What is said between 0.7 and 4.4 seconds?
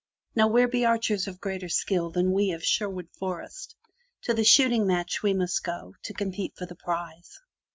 archers of greater skill than we of Sherwood Forest? To